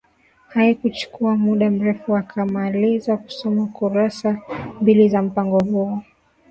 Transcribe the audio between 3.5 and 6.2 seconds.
kursa mbili za mpango huo